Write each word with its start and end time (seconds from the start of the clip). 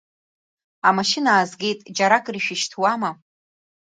Амашьына 0.87 1.29
аазгеит, 1.33 1.79
џьаракыр 1.95 2.35
ишәышьҭуама? 2.37 3.11